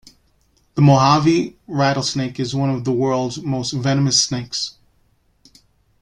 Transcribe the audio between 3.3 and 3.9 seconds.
most